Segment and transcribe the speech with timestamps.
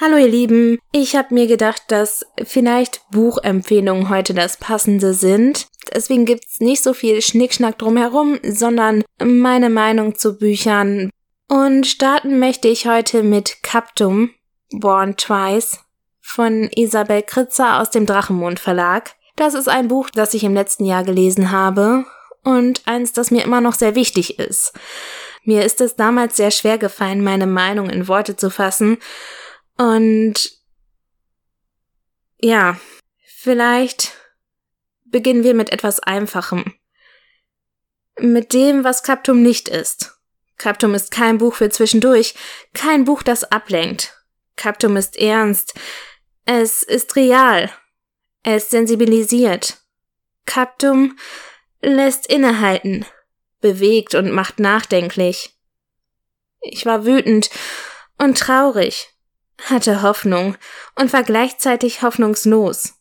[0.00, 5.66] Hallo ihr Lieben, ich habe mir gedacht, dass vielleicht Buchempfehlungen heute das passende sind.
[5.92, 11.10] Deswegen gibt's nicht so viel Schnickschnack drumherum, sondern meine Meinung zu Büchern.
[11.48, 14.30] Und starten möchte ich heute mit Captum,
[14.70, 15.80] Born Twice,
[16.20, 19.16] von Isabel Kritzer aus dem Drachenmond Verlag.
[19.34, 22.04] Das ist ein Buch, das ich im letzten Jahr gelesen habe
[22.44, 24.74] und eins, das mir immer noch sehr wichtig ist.
[25.42, 28.98] Mir ist es damals sehr schwer gefallen, meine Meinung in Worte zu fassen
[29.78, 30.34] und
[32.40, 32.78] ja,
[33.24, 34.12] vielleicht
[35.04, 36.74] beginnen wir mit etwas Einfachem.
[38.20, 40.18] Mit dem, was Captum nicht ist.
[40.56, 42.34] Captum ist kein Buch für zwischendurch,
[42.74, 44.14] kein Buch, das ablenkt.
[44.56, 45.74] Captum ist ernst.
[46.44, 47.70] Es ist real.
[48.42, 49.78] Es sensibilisiert.
[50.46, 51.16] Captum
[51.80, 53.06] lässt innehalten,
[53.60, 55.56] bewegt und macht nachdenklich.
[56.60, 57.50] Ich war wütend
[58.16, 59.14] und traurig
[59.64, 60.56] hatte Hoffnung
[60.94, 62.94] und war gleichzeitig hoffnungslos,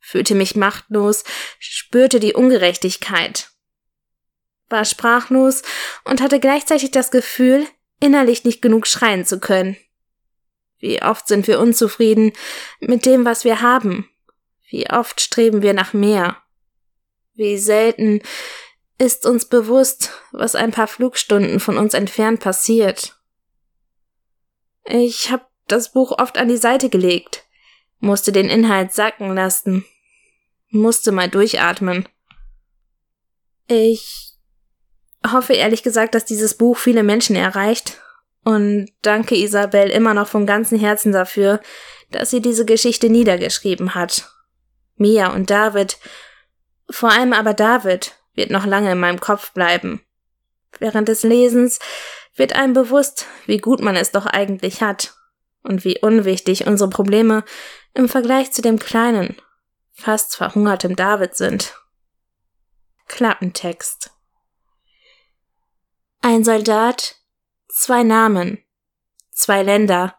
[0.00, 1.24] fühlte mich machtlos,
[1.58, 3.50] spürte die Ungerechtigkeit,
[4.68, 5.62] war sprachlos
[6.04, 7.66] und hatte gleichzeitig das Gefühl,
[8.00, 9.76] innerlich nicht genug schreien zu können.
[10.78, 12.32] Wie oft sind wir unzufrieden
[12.80, 14.08] mit dem, was wir haben?
[14.68, 16.38] Wie oft streben wir nach mehr?
[17.34, 18.20] Wie selten
[18.98, 23.16] ist uns bewusst, was ein paar Flugstunden von uns entfernt passiert?
[24.84, 27.44] Ich habe das Buch oft an die Seite gelegt,
[28.00, 29.84] musste den Inhalt sacken lassen,
[30.70, 32.08] musste mal durchatmen.
[33.68, 34.34] Ich
[35.26, 38.00] hoffe ehrlich gesagt, dass dieses Buch viele Menschen erreicht
[38.44, 41.60] und danke Isabel immer noch von ganzem Herzen dafür,
[42.10, 44.28] dass sie diese Geschichte niedergeschrieben hat.
[44.96, 45.98] Mia und David,
[46.90, 50.02] vor allem aber David, wird noch lange in meinem Kopf bleiben.
[50.78, 51.78] Während des Lesens
[52.34, 55.14] wird einem bewusst, wie gut man es doch eigentlich hat
[55.62, 57.44] und wie unwichtig unsere Probleme
[57.94, 59.36] im Vergleich zu dem kleinen,
[59.92, 61.74] fast verhungerten David sind.
[63.08, 64.10] Klappentext.
[66.20, 67.16] Ein Soldat,
[67.68, 68.64] zwei Namen,
[69.30, 70.16] zwei Länder,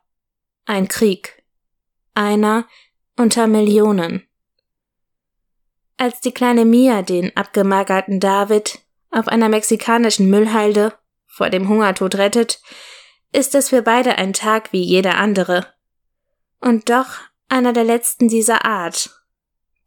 [0.66, 1.44] ein Krieg,
[2.14, 2.68] einer
[3.18, 4.28] unter Millionen.
[5.98, 8.80] Als die kleine Mia den abgemagerten David
[9.12, 10.94] auf einer mexikanischen Müllhalde
[11.28, 12.62] vor dem Hungertod rettet,
[13.34, 15.68] ist es für beide ein Tag wie jeder andere.
[16.62, 17.08] Und doch
[17.50, 19.10] einer der letzten dieser Art.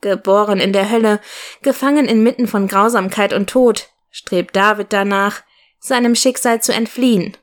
[0.03, 1.21] Geboren in der Hölle,
[1.62, 5.43] gefangen inmitten von Grausamkeit und Tod, strebt David danach,
[5.79, 7.37] seinem Schicksal zu entfliehen.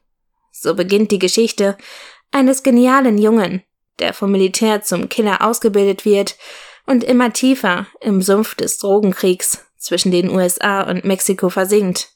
[0.52, 1.78] So beginnt die Geschichte
[2.32, 3.64] eines genialen Jungen,
[4.00, 6.36] der vom Militär zum Killer ausgebildet wird
[6.86, 12.13] und immer tiefer im Sumpf des Drogenkriegs zwischen den USA und Mexiko versinkt.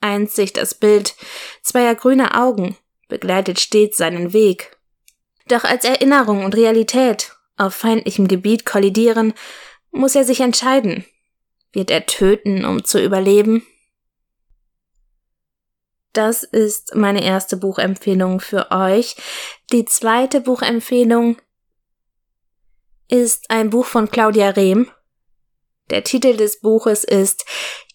[0.00, 1.16] Einzig das Bild
[1.62, 2.76] zweier grüner Augen
[3.08, 4.76] begleitet stets seinen Weg.
[5.48, 9.34] Doch als Erinnerung und Realität auf feindlichem Gebiet kollidieren,
[9.90, 11.04] muss er sich entscheiden.
[11.72, 13.66] Wird er töten, um zu überleben?
[16.12, 19.16] Das ist meine erste Buchempfehlung für euch.
[19.72, 21.36] Die zweite Buchempfehlung
[23.08, 24.90] ist ein Buch von Claudia Rehm.
[25.90, 27.44] Der Titel des Buches ist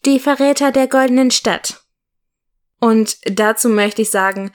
[0.05, 1.82] Die Verräter der goldenen Stadt.
[2.83, 4.51] Und dazu möchte ich sagen,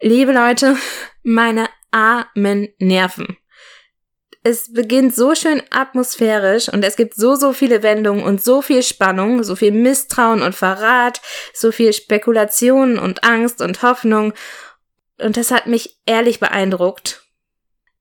[0.00, 0.76] liebe Leute,
[1.22, 3.36] meine armen Nerven.
[4.42, 8.82] Es beginnt so schön atmosphärisch und es gibt so, so viele Wendungen und so viel
[8.82, 11.20] Spannung, so viel Misstrauen und Verrat,
[11.54, 14.32] so viel Spekulation und Angst und Hoffnung.
[15.20, 17.22] Und das hat mich ehrlich beeindruckt.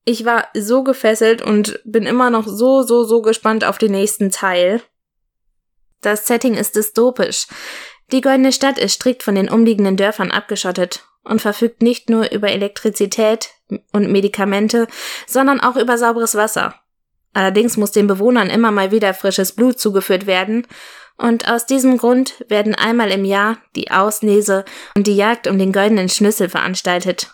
[0.05, 4.31] Ich war so gefesselt und bin immer noch so, so, so gespannt auf den nächsten
[4.31, 4.81] Teil.
[6.01, 7.45] Das Setting ist dystopisch.
[8.11, 12.49] Die Goldene Stadt ist strikt von den umliegenden Dörfern abgeschottet und verfügt nicht nur über
[12.49, 13.49] Elektrizität
[13.91, 14.87] und Medikamente,
[15.27, 16.75] sondern auch über sauberes Wasser.
[17.33, 20.65] Allerdings muss den Bewohnern immer mal wieder frisches Blut zugeführt werden,
[21.17, 24.65] und aus diesem Grund werden einmal im Jahr die Auslese
[24.95, 27.33] und die Jagd um den goldenen Schlüssel veranstaltet.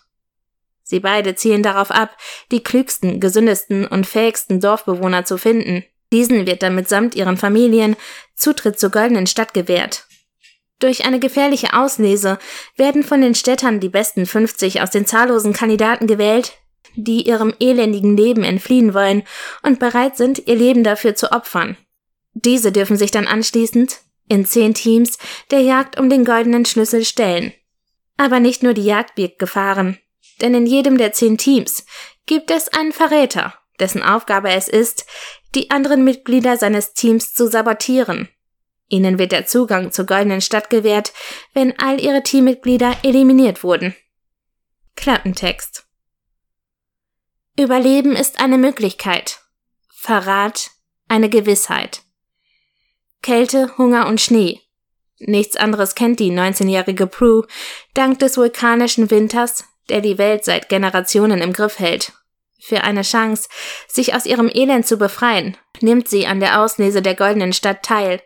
[0.84, 2.16] Sie beide zielen darauf ab,
[2.52, 5.84] die klügsten, gesündesten und fähigsten Dorfbewohner zu finden.
[6.14, 7.96] Diesen wird dann mitsamt ihren Familien
[8.36, 10.06] Zutritt zur goldenen Stadt gewährt.
[10.82, 12.40] Durch eine gefährliche Auslese
[12.76, 16.54] werden von den Städtern die besten 50 aus den zahllosen Kandidaten gewählt,
[16.96, 19.22] die ihrem elendigen Leben entfliehen wollen
[19.62, 21.78] und bereit sind, ihr Leben dafür zu opfern.
[22.34, 25.20] Diese dürfen sich dann anschließend in zehn Teams
[25.52, 27.54] der Jagd um den goldenen Schlüssel stellen.
[28.18, 30.00] Aber nicht nur die Jagd birgt Gefahren,
[30.42, 31.86] denn in jedem der zehn Teams
[32.26, 35.06] gibt es einen Verräter, dessen Aufgabe es ist,
[35.54, 38.30] die anderen Mitglieder seines Teams zu sabotieren
[38.92, 41.14] Ihnen wird der Zugang zur goldenen Stadt gewährt,
[41.54, 43.96] wenn all ihre Teammitglieder eliminiert wurden.
[44.96, 45.86] Klappentext
[47.58, 49.40] Überleben ist eine Möglichkeit.
[49.90, 50.72] Verrat
[51.08, 52.02] eine Gewissheit.
[53.22, 54.60] Kälte, Hunger und Schnee.
[55.20, 57.46] Nichts anderes kennt die 19-jährige Prue,
[57.94, 62.14] dank des vulkanischen Winters, der die Welt seit Generationen im Griff hält.
[62.60, 63.48] Für eine Chance,
[63.88, 68.22] sich aus ihrem Elend zu befreien, nimmt sie an der Auslese der goldenen Stadt teil.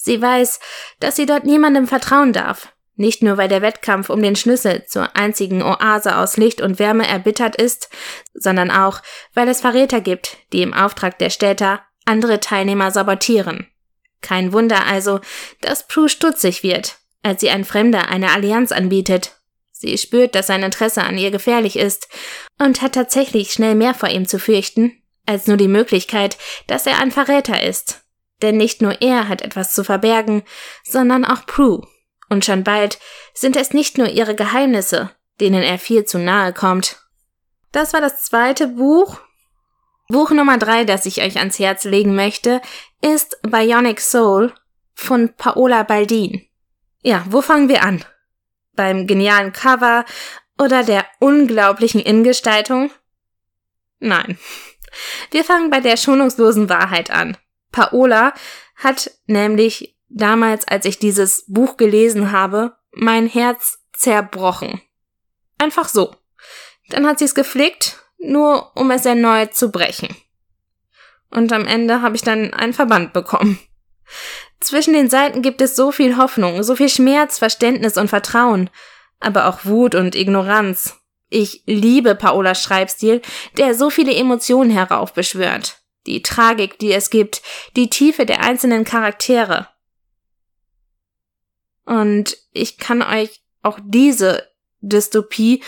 [0.00, 0.60] Sie weiß,
[1.00, 5.16] dass sie dort niemandem vertrauen darf, nicht nur weil der Wettkampf um den Schlüssel zur
[5.16, 7.90] einzigen Oase aus Licht und Wärme erbittert ist,
[8.32, 9.02] sondern auch,
[9.34, 13.66] weil es Verräter gibt, die im Auftrag der Städter andere Teilnehmer sabotieren.
[14.22, 15.20] Kein Wunder also,
[15.60, 19.32] dass Prue stutzig wird, als sie ein Fremder eine Allianz anbietet.
[19.72, 22.08] Sie spürt, dass sein Interesse an ihr gefährlich ist
[22.58, 26.98] und hat tatsächlich schnell mehr vor ihm zu fürchten, als nur die Möglichkeit, dass er
[26.98, 28.00] ein Verräter ist.
[28.42, 30.42] Denn nicht nur er hat etwas zu verbergen,
[30.84, 31.86] sondern auch Prue.
[32.28, 32.98] Und schon bald
[33.34, 37.00] sind es nicht nur ihre Geheimnisse, denen er viel zu nahe kommt.
[37.72, 39.20] Das war das zweite Buch.
[40.08, 42.62] Buch Nummer drei, das ich euch ans Herz legen möchte,
[43.02, 44.52] ist Bionic Soul
[44.94, 46.46] von Paola Baldin.
[47.02, 48.04] Ja, wo fangen wir an?
[48.74, 50.04] Beim genialen Cover
[50.58, 52.90] oder der unglaublichen Innengestaltung?
[53.98, 54.38] Nein.
[55.30, 57.36] Wir fangen bei der schonungslosen Wahrheit an.
[57.72, 58.32] Paola
[58.76, 64.80] hat nämlich damals, als ich dieses Buch gelesen habe, mein Herz zerbrochen.
[65.58, 66.14] Einfach so.
[66.88, 70.14] Dann hat sie es gepflegt, nur um es erneut zu brechen.
[71.30, 73.58] Und am Ende habe ich dann einen Verband bekommen.
[74.60, 78.70] Zwischen den Seiten gibt es so viel Hoffnung, so viel Schmerz, Verständnis und Vertrauen,
[79.20, 80.96] aber auch Wut und Ignoranz.
[81.28, 83.20] Ich liebe Paolas Schreibstil,
[83.58, 85.77] der so viele Emotionen heraufbeschwört.
[86.08, 87.42] Die Tragik, die es gibt,
[87.76, 89.68] die Tiefe der einzelnen Charaktere.
[91.84, 94.50] Und ich kann euch auch diese
[94.80, 95.62] Dystopie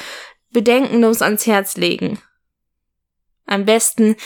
[0.50, 2.18] bedenkenlos ans Herz legen.
[3.44, 4.16] Am besten,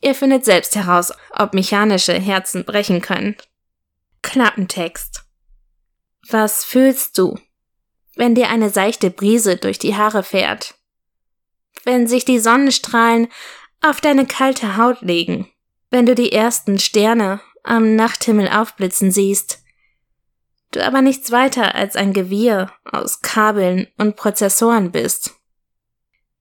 [0.00, 3.36] ihr findet selbst heraus, ob mechanische Herzen brechen können.
[4.22, 5.22] Klappentext.
[6.28, 7.38] Was fühlst du,
[8.16, 10.74] wenn dir eine seichte Brise durch die Haare fährt?
[11.84, 13.28] Wenn sich die Sonnenstrahlen
[13.80, 15.51] auf deine kalte Haut legen?
[15.92, 19.62] Wenn du die ersten Sterne am Nachthimmel aufblitzen siehst?
[20.72, 25.34] du aber nichts weiter als ein Gewirr aus Kabeln und Prozessoren bist.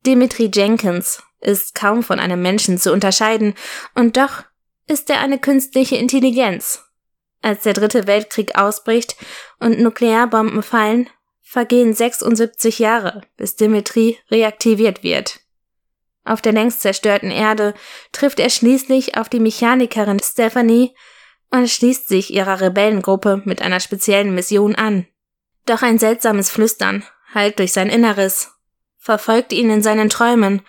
[0.06, 3.54] Dimitri Jenkins ist kaum von einem Menschen zu unterscheiden,
[3.94, 4.44] und doch
[4.88, 6.84] ist er eine künstliche Intelligenz.
[7.42, 9.16] Als der dritte Weltkrieg ausbricht
[9.60, 11.10] und Nuklearbomben fallen,
[11.42, 15.41] vergehen 76 Jahre, bis Dimitri reaktiviert wird.
[16.24, 17.74] Auf der längst zerstörten Erde
[18.12, 20.96] trifft er schließlich auf die Mechanikerin Stephanie
[21.50, 25.08] und schließt sich ihrer Rebellengruppe mit einer speziellen Mission an.
[25.66, 27.04] Doch ein seltsames Flüstern,
[27.34, 28.52] halt durch sein Inneres,
[28.98, 30.62] verfolgt ihn in seinen Träumen,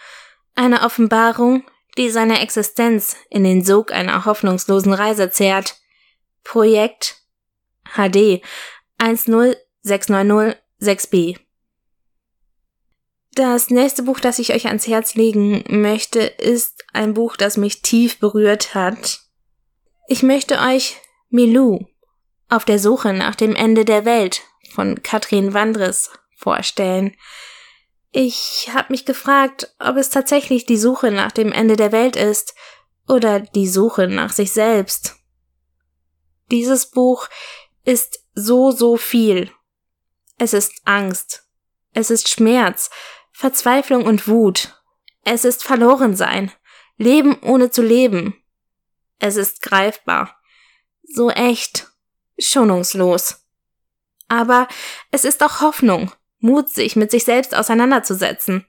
[0.55, 1.65] eine Offenbarung,
[1.97, 5.77] die seine Existenz in den Sog einer hoffnungslosen Reise zehrt.
[6.45, 7.23] Projekt
[7.95, 8.43] HD
[8.99, 11.39] 10690-6b
[13.35, 17.83] Das nächste Buch, das ich euch ans Herz legen möchte, ist ein Buch, das mich
[17.83, 19.23] tief berührt hat
[20.13, 21.01] ich möchte euch
[21.31, 21.87] Milou
[22.51, 24.43] auf der Suche nach dem Ende der Welt
[24.75, 27.17] von Katrin Wandres vorstellen.
[28.11, 32.55] Ich habe mich gefragt, ob es tatsächlich die Suche nach dem Ende der Welt ist
[33.09, 35.17] oder die Suche nach sich selbst.
[36.51, 37.29] Dieses Buch
[37.85, 39.51] ist so, so viel.
[40.37, 41.45] Es ist Angst.
[41.95, 42.91] Es ist Schmerz,
[43.33, 44.83] Verzweiflung und Wut.
[45.25, 46.53] Es ist Verlorensein.
[46.97, 48.35] Leben ohne zu leben.
[49.19, 50.37] Es ist greifbar.
[51.03, 51.89] So echt.
[52.39, 53.47] Schonungslos.
[54.29, 54.69] Aber
[55.11, 56.13] es ist auch Hoffnung.
[56.39, 58.67] Mut, sich mit sich selbst auseinanderzusetzen.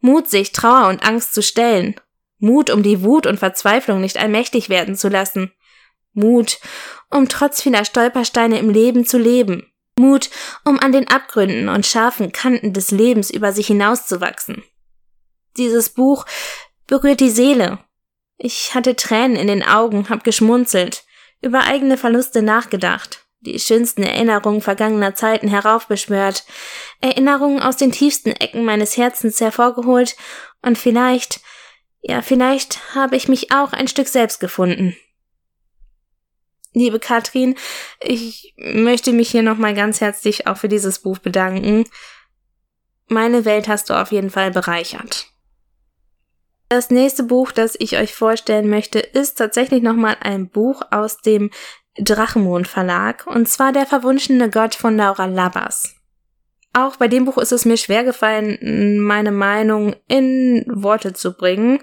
[0.00, 2.00] Mut, sich Trauer und Angst zu stellen.
[2.38, 5.52] Mut, um die Wut und Verzweiflung nicht allmächtig werden zu lassen.
[6.12, 6.60] Mut,
[7.10, 9.72] um trotz vieler Stolpersteine im Leben zu leben.
[9.98, 10.30] Mut,
[10.64, 14.62] um an den Abgründen und scharfen Kanten des Lebens über sich hinauszuwachsen.
[15.56, 16.26] Dieses Buch
[16.86, 17.78] berührt die Seele
[18.38, 21.04] ich hatte Tränen in den Augen, hab geschmunzelt,
[21.40, 26.44] über eigene Verluste nachgedacht, die schönsten Erinnerungen vergangener Zeiten heraufbeschwört,
[27.00, 30.16] Erinnerungen aus den tiefsten Ecken meines Herzens hervorgeholt
[30.62, 31.40] und vielleicht,
[32.02, 34.96] ja, vielleicht habe ich mich auch ein Stück selbst gefunden.
[36.76, 37.54] Liebe Katrin,
[38.02, 41.84] ich möchte mich hier nochmal ganz herzlich auch für dieses Buch bedanken.
[43.08, 45.28] Meine Welt hast du auf jeden Fall bereichert.
[46.68, 51.50] Das nächste Buch, das ich euch vorstellen möchte, ist tatsächlich nochmal ein Buch aus dem
[51.98, 55.94] Drachenmond Verlag, und zwar Der verwunschene Gott von Laura Labas.
[56.74, 61.82] auch bei dem Buch ist es mir schwer gefallen, meine Meinung in Worte zu bringen.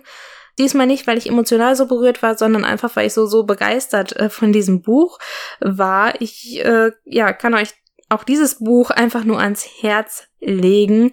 [0.58, 4.16] Diesmal nicht, weil ich emotional so berührt war, sondern einfach, weil ich so, so begeistert
[4.16, 5.20] äh, von diesem Buch
[5.60, 6.22] war.
[6.22, 7.74] Ich, äh, ja, kann euch
[8.10, 11.12] auch dieses Buch einfach nur ans Herz legen.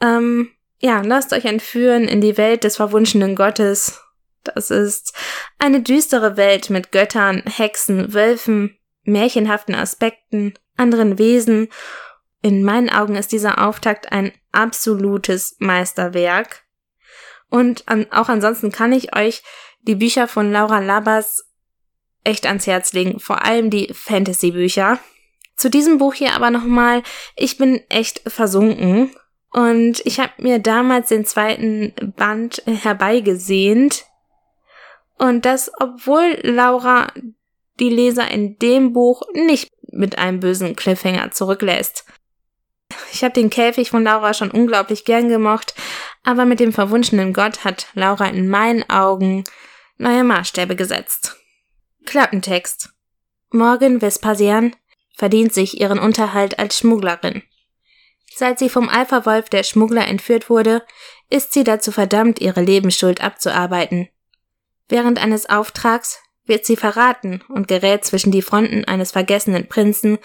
[0.00, 4.00] Ähm, ja, lasst euch entführen in die Welt des verwunschenen Gottes.
[4.44, 5.14] Das ist
[5.58, 11.68] eine düstere Welt mit Göttern, Hexen, Wölfen, märchenhaften Aspekten, anderen Wesen
[12.42, 16.64] in meinen Augen ist dieser Auftakt ein absolutes Meisterwerk.
[17.52, 19.42] Und an, auch ansonsten kann ich euch
[19.82, 21.44] die Bücher von Laura Labas
[22.24, 24.98] echt ans Herz legen, vor allem die Fantasy-Bücher.
[25.54, 27.02] Zu diesem Buch hier aber nochmal,
[27.36, 29.14] ich bin echt versunken
[29.50, 34.06] und ich habe mir damals den zweiten Band herbeigesehnt
[35.18, 37.08] und das, obwohl Laura
[37.80, 42.06] die Leser in dem Buch nicht mit einem bösen Cliffhanger zurücklässt.
[43.12, 45.74] Ich habe den Käfig von Laura schon unglaublich gern gemocht,
[46.24, 49.44] aber mit dem verwunschenen Gott hat Laura in meinen Augen
[49.98, 51.36] neue Maßstäbe gesetzt.
[52.06, 52.90] Klappentext.
[53.50, 54.74] Morgan Vespasian
[55.14, 57.42] verdient sich ihren Unterhalt als Schmugglerin.
[58.34, 60.82] Seit sie vom Alpha-Wolf der Schmuggler entführt wurde,
[61.28, 64.08] ist sie dazu verdammt, ihre Lebensschuld abzuarbeiten.
[64.88, 70.18] Während eines Auftrags wird sie verraten und gerät zwischen die Fronten eines vergessenen Prinzen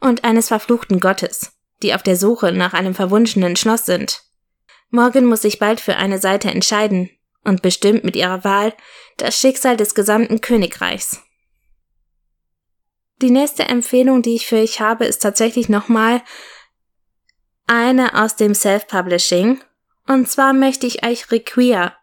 [0.00, 4.22] und eines verfluchten Gottes die auf der Suche nach einem verwunschenen Schloss sind.
[4.90, 7.10] Morgan muss sich bald für eine Seite entscheiden
[7.42, 8.72] und bestimmt mit ihrer Wahl
[9.16, 11.20] das Schicksal des gesamten Königreichs.
[13.22, 16.22] Die nächste Empfehlung, die ich für euch habe, ist tatsächlich nochmal
[17.66, 19.62] eine aus dem Self-Publishing.
[20.06, 21.96] Und zwar möchte ich euch Requia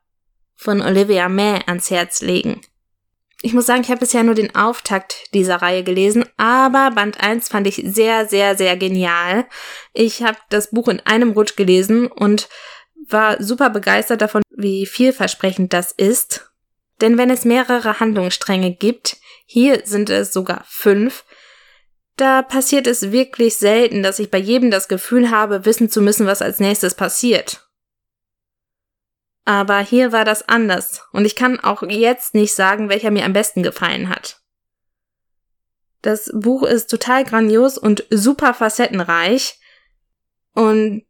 [0.55, 2.61] von Olivia May ans Herz legen.
[3.43, 7.49] Ich muss sagen, ich habe bisher nur den Auftakt dieser Reihe gelesen, aber Band 1
[7.49, 9.45] fand ich sehr, sehr, sehr genial.
[9.93, 12.49] Ich habe das Buch in einem Rutsch gelesen und
[13.07, 16.51] war super begeistert davon, wie vielversprechend das ist.
[17.01, 21.25] Denn wenn es mehrere Handlungsstränge gibt, hier sind es sogar fünf,
[22.15, 26.27] da passiert es wirklich selten, dass ich bei jedem das Gefühl habe, wissen zu müssen,
[26.27, 27.67] was als nächstes passiert.
[29.45, 33.33] Aber hier war das anders und ich kann auch jetzt nicht sagen, welcher mir am
[33.33, 34.39] besten gefallen hat.
[36.01, 39.59] Das Buch ist total grandios und super facettenreich
[40.53, 41.03] und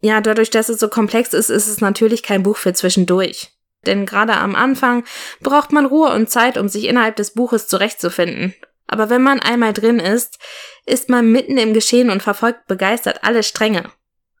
[0.00, 3.52] ja, dadurch, dass es so komplex ist, ist es natürlich kein Buch für zwischendurch.
[3.86, 5.04] Denn gerade am Anfang
[5.40, 8.54] braucht man Ruhe und Zeit, um sich innerhalb des Buches zurechtzufinden.
[8.86, 10.38] Aber wenn man einmal drin ist,
[10.84, 13.90] ist man mitten im Geschehen und verfolgt begeistert alle Stränge.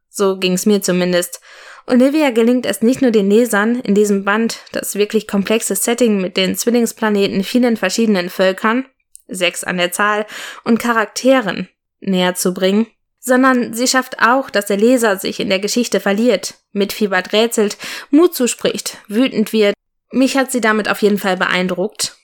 [0.08, 1.40] So ging's mir zumindest.
[1.86, 6.36] Olivia gelingt es nicht nur den Lesern, in diesem Band das wirklich komplexe Setting mit
[6.36, 8.86] den Zwillingsplaneten vielen verschiedenen Völkern,
[9.28, 10.26] sechs an der Zahl,
[10.64, 11.68] und Charakteren
[12.00, 12.86] näher zu bringen,
[13.20, 17.76] sondern sie schafft auch, dass der Leser sich in der Geschichte verliert, mitfiebert rätselt,
[18.10, 19.74] Mut zuspricht, wütend wird.
[20.10, 22.16] Mich hat sie damit auf jeden Fall beeindruckt.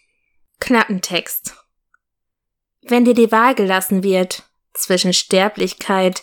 [0.58, 1.54] Klappentext.
[2.82, 6.22] Wenn dir die Wahl gelassen wird zwischen Sterblichkeit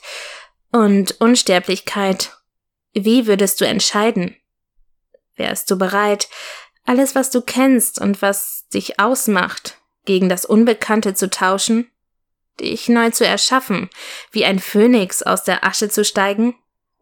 [0.72, 2.39] und Unsterblichkeit,
[2.94, 4.36] wie würdest du entscheiden?
[5.36, 6.28] Wärst du bereit,
[6.86, 11.90] alles, was du kennst und was dich ausmacht, gegen das Unbekannte zu tauschen?
[12.60, 13.90] Dich neu zu erschaffen,
[14.32, 16.56] wie ein Phönix aus der Asche zu steigen?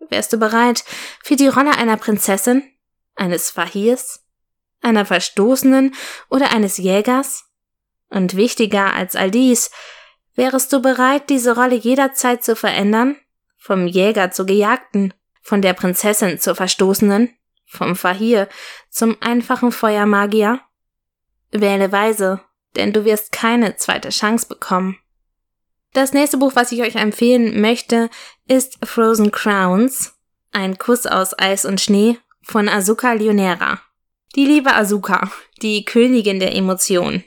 [0.09, 0.83] Wärst du bereit
[1.23, 2.63] für die Rolle einer Prinzessin,
[3.15, 4.23] eines Fahirs,
[4.81, 5.95] einer Verstoßenen
[6.29, 7.45] oder eines Jägers?
[8.09, 9.71] Und wichtiger als all dies,
[10.35, 13.17] wärest du bereit, diese Rolle jederzeit zu verändern?
[13.57, 15.13] Vom Jäger zur Gejagten,
[15.47, 17.29] von der Prinzessin zur Verstoßenen,
[17.65, 18.49] vom Fahir
[18.89, 20.59] zum einfachen Feuermagier?
[21.51, 22.41] Wähle weise,
[22.75, 24.97] denn du wirst keine zweite Chance bekommen.
[25.93, 28.09] Das nächste Buch, was ich euch empfehlen möchte,
[28.49, 30.19] ist Frozen Crowns,
[30.51, 33.79] ein Kuss aus Eis und Schnee von Asuka Leonera.
[34.35, 37.23] Die liebe Asuka, die Königin der Emotionen.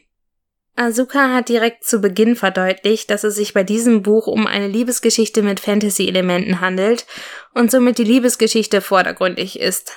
[0.77, 5.43] Asuka hat direkt zu Beginn verdeutlicht, dass es sich bei diesem Buch um eine Liebesgeschichte
[5.43, 7.07] mit Fantasy-Elementen handelt
[7.53, 9.93] und somit die Liebesgeschichte vordergründig ist.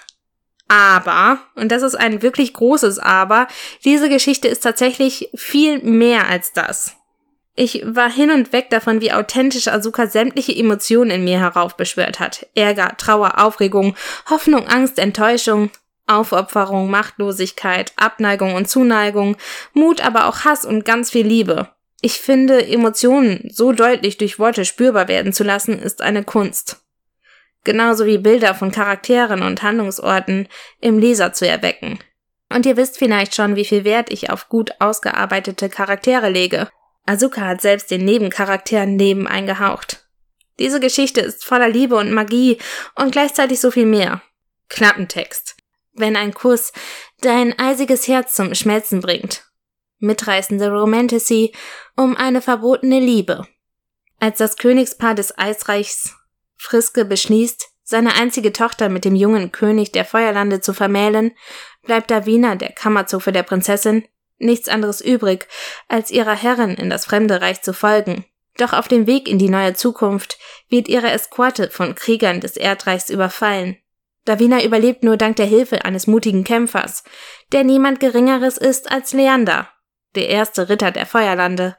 [0.68, 3.48] Aber, und das ist ein wirklich großes Aber,
[3.86, 6.96] diese Geschichte ist tatsächlich viel mehr als das.
[7.56, 12.48] Ich war hin und weg davon, wie authentisch Asuka sämtliche Emotionen in mir heraufbeschwört hat.
[12.56, 13.96] Ärger, Trauer, Aufregung,
[14.27, 15.70] Hoffnung, Angst, Enttäuschung,
[16.07, 19.38] Aufopferung, Machtlosigkeit, Abneigung und Zuneigung,
[19.74, 21.69] Mut, aber auch Hass und ganz viel Liebe.
[22.01, 26.81] Ich finde, Emotionen so deutlich durch Worte spürbar werden zu lassen, ist eine Kunst.
[27.63, 30.50] Genauso wie Bilder von Charakteren und Handlungsorten
[30.81, 32.00] im Leser zu erwecken.
[32.50, 36.69] Und ihr wisst vielleicht schon, wie viel Wert ich auf gut ausgearbeitete Charaktere lege.
[37.05, 40.05] Asuka hat selbst den Nebencharakteren Leben eingehaucht.
[40.60, 42.57] Diese Geschichte ist voller Liebe und Magie
[42.95, 44.22] und gleichzeitig so viel mehr.
[44.69, 45.55] Klappentext.
[45.93, 46.73] Wenn ein Kuss
[47.21, 49.45] dein eisiges Herz zum Schmelzen bringt.
[50.00, 51.53] Mitreißende Romantasy
[51.95, 53.47] um eine verbotene Liebe.
[54.19, 56.15] Als das Königspaar des Eisreichs
[56.57, 61.31] Friske beschließt, seine einzige Tochter mit dem jungen König der Feuerlande zu vermählen,
[61.83, 64.07] bleibt Davina, der Kammerzofe der Prinzessin,
[64.38, 65.47] nichts anderes übrig,
[65.88, 68.25] als ihrer Herrin in das fremde Reich zu folgen.
[68.57, 70.38] Doch auf dem Weg in die neue Zukunft
[70.69, 73.77] wird ihre Eskorte von Kriegern des Erdreichs überfallen.
[74.25, 77.03] Davina überlebt nur dank der Hilfe eines mutigen Kämpfers,
[77.51, 79.70] der niemand Geringeres ist als Leander,
[80.15, 81.75] der erste Ritter der Feuerlande.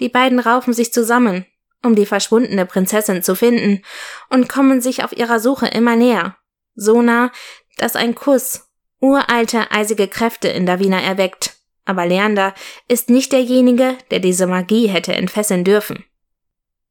[0.00, 1.46] Die beiden raufen sich zusammen,
[1.82, 3.82] um die verschwundene Prinzessin zu finden,
[4.28, 6.36] und kommen sich auf ihrer Suche immer näher.
[6.74, 7.30] So nah,
[7.76, 8.68] dass ein Kuss
[9.00, 11.56] uralte, eisige Kräfte in Davina erweckt.
[11.84, 12.54] Aber Leander
[12.88, 16.04] ist nicht derjenige, der diese Magie hätte entfesseln dürfen.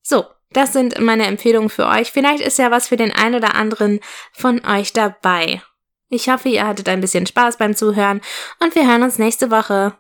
[0.03, 2.11] So, das sind meine Empfehlungen für euch.
[2.11, 3.99] Vielleicht ist ja was für den einen oder anderen
[4.31, 5.61] von euch dabei.
[6.09, 8.21] Ich hoffe, ihr hattet ein bisschen Spaß beim Zuhören
[8.59, 9.93] und wir hören uns nächste Woche.